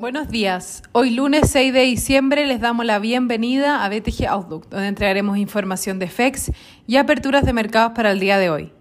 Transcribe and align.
Buenos 0.00 0.28
días. 0.28 0.84
Hoy 0.92 1.10
lunes 1.10 1.50
6 1.50 1.72
de 1.72 1.80
diciembre 1.80 2.46
les 2.46 2.60
damos 2.60 2.86
la 2.86 3.00
bienvenida 3.00 3.84
a 3.84 3.88
BTG 3.88 4.28
Outlook, 4.28 4.68
donde 4.68 4.86
entregaremos 4.86 5.38
información 5.38 5.98
de 5.98 6.06
FEX 6.06 6.52
y 6.86 6.98
aperturas 6.98 7.44
de 7.44 7.52
mercados 7.52 7.94
para 7.96 8.12
el 8.12 8.20
día 8.20 8.38
de 8.38 8.48
hoy. 8.48 8.72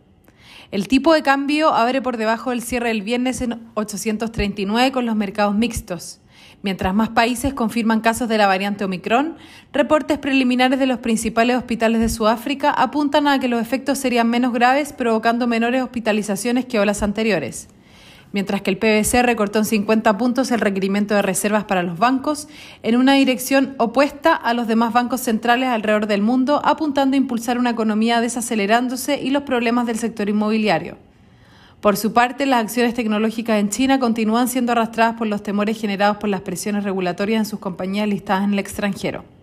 El 0.70 0.88
tipo 0.88 1.16
de 1.16 1.24
cambio 1.24 1.74
abre 1.74 2.04
por 2.04 2.18
debajo 2.18 2.52
del 2.52 2.62
cierre 2.62 2.90
del 2.90 3.02
viernes 3.02 3.42
en 3.42 3.68
839 3.74 4.92
con 4.92 5.08
los 5.08 5.16
mercados 5.16 5.56
mixtos. 5.56 6.22
Mientras 6.62 6.94
más 6.94 7.10
países 7.10 7.56
confirman 7.56 8.02
casos 8.02 8.30
de 8.30 8.38
la 8.38 8.46
variante 8.46 8.86
Omicron, 8.86 9.38
reportes 9.74 10.20
preliminares 10.20 10.78
de 10.78 10.86
los 10.86 11.00
principales 11.00 11.58
hospitales 11.58 12.00
de 12.00 12.10
Sudáfrica 12.10 12.70
apuntan 12.70 13.28
a 13.28 13.40
que 13.40 13.48
los 13.48 13.60
efectos 13.60 13.98
serían 13.98 14.30
menos 14.30 14.54
graves, 14.54 14.94
provocando 14.94 15.48
menores 15.48 15.82
hospitalizaciones 15.82 16.66
que 16.66 16.80
olas 16.80 17.02
anteriores. 17.02 17.70
Mientras 18.38 18.62
que 18.62 18.70
el 18.70 18.78
PBC 18.78 19.24
recortó 19.24 19.58
en 19.58 19.66
50 19.66 20.16
puntos 20.20 20.52
el 20.52 20.60
requerimiento 20.60 21.16
de 21.16 21.24
reservas 21.24 21.64
para 21.64 21.82
los 21.82 21.98
bancos, 21.98 22.48
en 22.84 22.96
una 22.96 23.16
dirección 23.16 23.74
opuesta 23.80 24.36
a 24.36 24.54
los 24.54 24.68
demás 24.68 24.94
bancos 24.94 25.22
centrales 25.22 25.70
alrededor 25.70 26.06
del 26.06 26.22
mundo, 26.22 26.62
apuntando 26.64 27.16
a 27.16 27.18
impulsar 27.18 27.58
una 27.58 27.72
economía 27.72 28.22
desacelerándose 28.22 29.20
y 29.20 29.32
los 29.32 29.42
problemas 29.42 29.88
del 29.88 29.98
sector 29.98 30.30
inmobiliario. 30.30 31.00
Por 31.82 31.98
su 31.98 32.14
parte, 32.14 32.46
las 32.46 32.62
acciones 32.62 32.94
tecnológicas 32.94 33.60
en 33.60 33.70
China 33.70 33.98
continúan 33.98 34.48
siendo 34.48 34.74
arrastradas 34.74 35.16
por 35.16 35.26
los 35.26 35.42
temores 35.42 35.82
generados 35.82 36.18
por 36.18 36.30
las 36.30 36.42
presiones 36.42 36.84
regulatorias 36.84 37.40
en 37.40 37.46
sus 37.46 37.60
compañías 37.60 38.08
listadas 38.08 38.44
en 38.44 38.54
el 38.54 38.60
extranjero. 38.60 39.37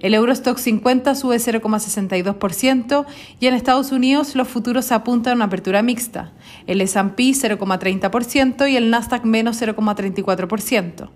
El 0.00 0.14
Eurostock 0.14 0.58
50 0.58 1.14
sube 1.14 1.36
0,62% 1.36 3.06
y 3.40 3.46
en 3.46 3.54
Estados 3.54 3.92
Unidos 3.92 4.34
los 4.34 4.48
futuros 4.48 4.92
apuntan 4.92 5.32
a 5.32 5.36
una 5.36 5.44
apertura 5.46 5.82
mixta. 5.82 6.32
El 6.66 6.80
S&P 6.80 7.22
0,30% 7.30 8.70
y 8.70 8.76
el 8.76 8.90
Nasdaq 8.90 9.24
menos 9.24 9.60
0,34%. 9.60 11.08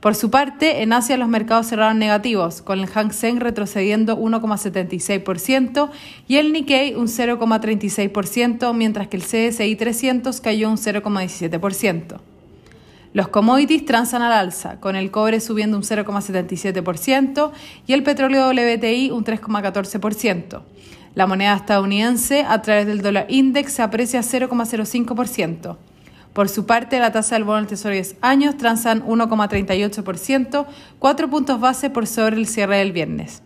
Por 0.00 0.14
su 0.14 0.30
parte, 0.30 0.82
en 0.82 0.92
Asia 0.92 1.16
los 1.16 1.28
mercados 1.28 1.68
cerraron 1.68 1.98
negativos, 1.98 2.60
con 2.60 2.80
el 2.80 2.86
Hang 2.86 3.12
Seng 3.12 3.40
retrocediendo 3.40 4.18
1,76% 4.18 5.90
y 6.28 6.36
el 6.36 6.52
Nikkei 6.52 6.94
un 6.94 7.06
0,36%, 7.08 8.74
mientras 8.74 9.08
que 9.08 9.16
el 9.16 9.22
CSI 9.22 9.74
300 9.74 10.40
cayó 10.40 10.70
un 10.70 10.76
0,17%. 10.76 12.20
Los 13.16 13.28
commodities 13.28 13.86
transan 13.86 14.20
al 14.20 14.32
alza, 14.32 14.78
con 14.78 14.94
el 14.94 15.10
cobre 15.10 15.40
subiendo 15.40 15.78
un 15.78 15.84
0,77% 15.84 17.50
y 17.86 17.94
el 17.94 18.02
petróleo 18.02 18.50
WTI 18.50 19.10
un 19.10 19.24
3,14%. 19.24 20.60
La 21.14 21.26
moneda 21.26 21.56
estadounidense, 21.56 22.44
a 22.46 22.60
través 22.60 22.86
del 22.86 23.00
dólar 23.00 23.24
index, 23.30 23.72
se 23.72 23.80
aprecia 23.80 24.20
0,05%. 24.20 25.78
Por 26.34 26.50
su 26.50 26.66
parte, 26.66 27.00
la 27.00 27.10
tasa 27.10 27.36
del 27.36 27.44
bono 27.44 27.56
del 27.56 27.68
Tesoro 27.68 27.94
de 27.94 28.02
10 28.02 28.16
años 28.20 28.58
transan 28.58 29.02
1,38%, 29.06 30.66
4 30.98 31.30
puntos 31.30 31.58
base 31.58 31.88
por 31.88 32.06
sobre 32.06 32.36
el 32.36 32.46
cierre 32.46 32.76
del 32.76 32.92
viernes. 32.92 33.42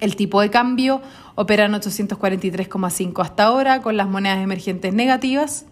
El 0.00 0.16
tipo 0.16 0.38
de 0.42 0.50
cambio 0.50 1.00
opera 1.34 1.64
en 1.64 1.72
843,5 1.72 3.22
hasta 3.22 3.44
ahora, 3.44 3.80
con 3.80 3.96
las 3.96 4.08
monedas 4.08 4.40
emergentes 4.44 4.92
negativas. 4.92 5.64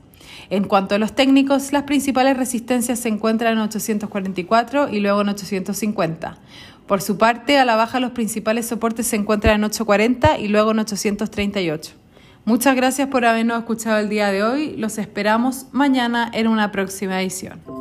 En 0.50 0.64
cuanto 0.64 0.94
a 0.94 0.98
los 0.98 1.14
técnicos, 1.14 1.72
las 1.72 1.84
principales 1.84 2.36
resistencias 2.36 2.98
se 2.98 3.08
encuentran 3.08 3.54
en 3.54 3.60
844 3.60 4.88
y 4.88 5.00
luego 5.00 5.20
en 5.20 5.28
850. 5.30 6.38
Por 6.86 7.02
su 7.02 7.18
parte, 7.18 7.58
a 7.58 7.64
la 7.64 7.76
baja 7.76 8.00
los 8.00 8.10
principales 8.10 8.66
soportes 8.66 9.06
se 9.06 9.16
encuentran 9.16 9.56
en 9.56 9.64
840 9.64 10.38
y 10.38 10.48
luego 10.48 10.72
en 10.72 10.80
838. 10.80 11.92
Muchas 12.44 12.74
gracias 12.74 13.08
por 13.08 13.24
habernos 13.24 13.58
escuchado 13.58 13.98
el 13.98 14.08
día 14.08 14.32
de 14.32 14.42
hoy. 14.42 14.76
Los 14.76 14.98
esperamos 14.98 15.66
mañana 15.72 16.30
en 16.34 16.48
una 16.48 16.72
próxima 16.72 17.20
edición. 17.20 17.79